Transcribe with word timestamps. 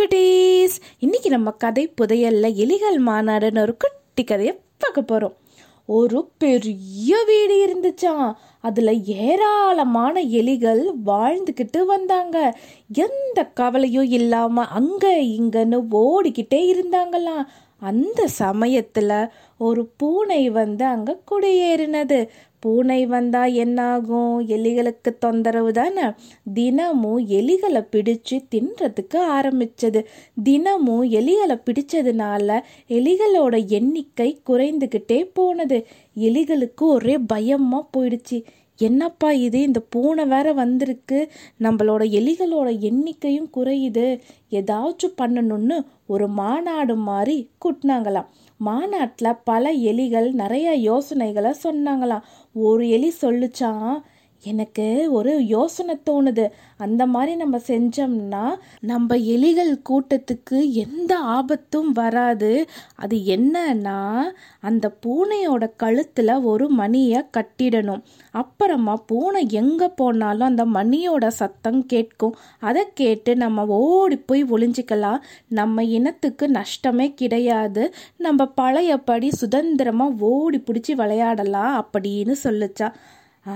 குட்டீஸ் 0.00 0.76
இன்னைக்கு 0.98 1.30
நம்ம 1.30 1.50
கதை 1.50 1.92
புதையல்ல 2.00 2.46
எலிகள் 2.62 2.96
மாநாடுன்னு 3.06 3.60
ஒரு 3.60 3.76
குட்டி 3.76 4.24
கதையை 4.24 4.58
பார்க்க 4.78 5.02
போகிறோம் 5.02 5.34
ஒரு 5.86 6.30
பெரிய 6.38 7.16
வீடு 7.26 7.56
இருந்துச்சாம் 7.64 8.32
அதில் 8.60 9.02
ஏராளமான 9.04 10.22
எலிகள் 10.22 10.82
வாழ்ந்துக்கிட்டு 11.06 11.84
வந்தாங்க. 11.84 12.36
எந்த 12.92 13.44
கவலையும் 13.44 14.08
இல்லாமல் 14.08 14.66
அங்கே 14.68 15.40
இங்கன்னு 15.40 15.78
ஓடிக்கிட்டே 15.90 16.60
இருந்தாங்களாம். 16.74 17.44
அந்த 17.84 18.20
சமயத்தில் 18.42 19.14
ஒரு 19.58 19.82
பூனை 19.96 20.42
வந்து 20.50 20.84
அங்கே 20.84 21.14
குடியேறினது. 21.30 22.18
பூனை 22.62 23.00
வந்தால் 23.06 23.52
என்னாகும்? 23.54 24.34
எலிகளுக்கு 24.48 25.10
தொந்தரவு 25.18 25.72
தானே? 25.72 26.06
தினமும் 26.54 27.20
எலிகளை 27.28 27.82
பிடிச்சு 27.92 28.36
தின்றதுக்கு 28.54 29.18
ஆரம்பிச்சது. 29.36 30.00
தினமும் 30.44 31.04
எலிகளை 31.10 31.56
பிடிச்சதுனால 31.66 32.60
எலிகளோட 32.88 33.56
எண்ணிக்கை 33.78 34.30
குறைந்துக்கிட்டே 34.46 35.20
போனது. 35.32 35.78
எலிகளுக்கு 36.16 36.86
ஒரே 36.94 37.16
பயமாக 37.18 37.90
போயிடுச்சு. 37.94 38.38
என்னப்பா 38.76 39.32
இது? 39.32 39.60
இந்த 39.60 39.80
பூனை 39.80 40.26
வேற 40.26 40.52
வந்திருக்கு. 40.52 41.30
நம்மளோட 41.60 42.02
எலிகளோட 42.10 42.68
எண்ணிக்கையும் 42.78 43.50
குறையுது. 43.56 44.20
ஏதாச்சும் 44.50 45.18
பண்ணணும்னு 45.18 45.84
ஒரு 46.06 46.28
மாநாடு 46.28 46.96
மாதிரி 46.96 47.50
கூட்டினாங்களாம். 47.64 48.26
மாநாட்டில் 48.56 49.40
பல 49.44 49.72
எலிகள் 49.72 50.32
நிறைய 50.32 50.74
யோசனைகளை 50.74 51.54
சொன்னாங்களாம். 51.64 52.22
ஒரு 52.52 52.88
எலி 52.88 53.12
சொல்லிச்சான் 53.22 54.00
எனக்கு 54.44 54.86
ஒரு 55.12 55.32
யோசனை 55.46 55.94
தோணுது. 56.10 56.44
அந்த 56.76 57.02
மாதிரி 57.06 57.32
நம்ம 57.36 57.56
செஞ்சோம்னா 57.66 58.44
நம்ம 58.80 59.16
எலிகள் 59.16 59.72
கூட்டத்துக்கு 59.90 60.58
எந்த 60.70 61.12
ஆபத்தும் 61.18 61.92
வராது. 61.92 62.50
அது 62.94 63.16
என்னன்னா 63.36 64.22
அந்த 64.60 64.84
பூனையோட 65.02 65.70
கழுத்தில் 65.76 66.32
ஒரு 66.52 66.68
மணியை 66.68 67.22
கட்டிடணும். 67.36 68.02
அப்புறமா 68.30 68.94
பூனை 69.06 69.42
எங்கே 69.50 69.88
போனாலும் 69.88 70.48
அந்த 70.48 70.64
மணியோட 70.66 71.26
சத்தம் 71.26 71.86
கேட்கும். 71.86 72.36
அதை 72.58 72.84
கேட்டு 72.94 73.36
நம்ம 73.36 73.66
ஓடி 73.66 74.16
போய் 74.16 74.44
ஒளிஞ்சிக்கலாம். 74.44 75.20
நம்ம 75.48 75.84
இனத்துக்கு 75.84 76.46
நஷ்டமே 76.48 77.14
கிடையாது. 77.14 77.94
நம்ம 78.16 78.46
பழையபடி 78.46 79.30
சுதந்திரமாக 79.30 80.14
ஓடி 80.18 80.62
பிடிச்சி 80.66 80.92
விளையாடலாம் 80.92 81.74
அப்படின்னு 81.82 82.34
சொல்லுச்சா. 82.44 82.88
ஆ 83.46 83.54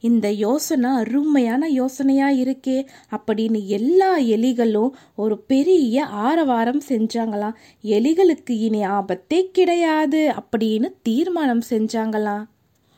இந்த 0.00 0.30
யோசனை 0.30 0.90
அருமையான 0.90 1.68
யோசனையா 1.68 2.30
இருக்கே 2.30 2.86
அப்படின்னு 3.10 3.66
எல்லா 3.66 4.18
எலிகளும் 4.18 4.90
ஒரு 5.14 5.38
பெரிய 5.38 6.04
ஆரவாரம் 6.04 6.80
செஞ்சாங்களாம் 6.88 7.54
எலிகளுக்கு 7.84 8.50
இனி 8.50 8.84
ஆபத்தே 8.84 9.50
கிடையாது 9.50 10.34
அப்படின்னு 10.40 10.90
தீர்மானம் 11.02 11.62
செஞ்சாங்களாம் 11.70 12.44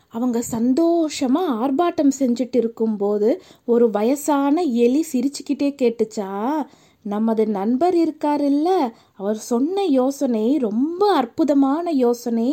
அவங்க 0.08 0.42
சந்தோஷமா 0.50 1.42
ஆர்ப்பாட்டம் 1.60 2.12
செஞ்சுட்டு 2.18 2.56
இருக்கும்போது 2.56 3.42
ஒரு 3.64 3.90
வயசான 3.90 4.62
எலி 4.62 5.04
சிரிச்சுக்கிட்டே 5.12 5.74
கேட்டுச்சா? 5.82 6.62
நமது 7.06 7.44
நண்பர் 7.46 7.96
இருக்காருல்ல 7.96 8.68
அவர் 9.16 9.40
சொன்ன 9.50 9.84
யோசனை 9.98 10.46
ரொம்ப 10.56 11.02
அற்புதமான 11.12 11.90
யோசனை. 12.04 12.48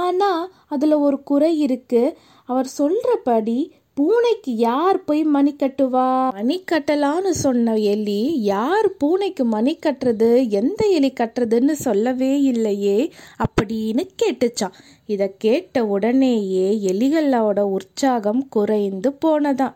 ஆனால் 0.00 0.44
அதில் 0.68 1.02
ஒரு 1.06 1.18
குறை 1.22 1.52
இருக்கு. 1.60 2.02
அவர் 2.48 2.70
சொல்கிறபடி 2.78 3.58
பூனைக்கு 3.96 4.52
யார் 4.60 4.98
போய் 5.04 5.20
மணி 5.34 5.52
கட்டுவா? 5.58 6.06
மணி 6.32 6.56
கட்டலான்னு 6.72 7.32
சொன்ன 7.42 7.74
எலி 7.76 8.22
யார் 8.42 8.88
பூனைக்கு 8.96 9.44
மணி 9.44 9.72
கட்டுறது? 9.78 10.30
எந்த 10.50 10.80
எலி 10.88 11.10
கட்டுறதுன்னு 11.20 11.76
சொல்லவே 11.86 12.32
இல்லையே 12.42 12.98
அப்படின்னு 13.44 14.04
கேட்டுச்சான் 14.22 14.76
இதை 15.06 15.28
கேட்ட 15.38 15.84
உடனேயே 15.86 16.66
எலிகளோட 16.92 17.60
உற்சாகம் 17.76 18.42
குறைந்து 18.48 19.10
போனதான் 19.24 19.74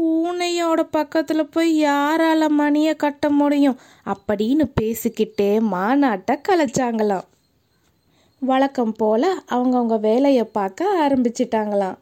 பூனையோட 0.00 0.80
பக்கத்தில் 0.90 1.46
போய் 1.46 1.84
யாரால 1.84 2.48
மணியை 2.48 2.96
கட்ட 2.96 3.30
முடியும் 3.30 3.78
அப்படின்னு 4.06 4.64
பேசிக்கிட்டே 4.80 5.50
மாநாட்டை 5.72 6.34
கலைச்சாங்களாம். 6.48 7.26
வழக்கம் 8.38 8.92
போல 8.92 9.32
அவங்கவுங்க 9.50 10.00
வேலையை 10.00 10.44
பார்க்க 10.44 11.08
ஆரம்பிச்சிட்டாங்களாம். 11.08 11.98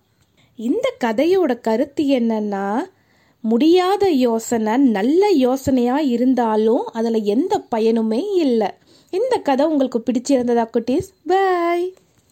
இந்த 0.57 0.93
கதையோட 1.05 1.61
கருத்து 1.61 2.05
என்னன்னா 2.05 2.77
முடியாத 3.41 4.11
யோசனை 4.11 4.77
நல்ல 4.77 5.31
யோசனையாக 5.31 6.09
இருந்தாலும் 6.09 6.87
அதில் 6.93 7.23
எந்த 7.23 7.63
பயனுமே 7.75 8.23
இல்லை. 8.35 8.71
இந்த 9.11 9.37
கதை 9.37 9.67
உங்களுக்கு 9.67 10.03
பிடிச்சிருந்ததா 10.07 10.65
குட்டீஸ்? 10.73 11.11
பாய் 11.27 11.95